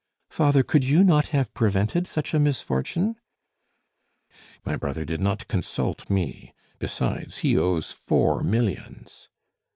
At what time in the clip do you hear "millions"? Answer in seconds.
8.41-9.29